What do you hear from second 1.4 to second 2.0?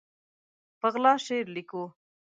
لیکو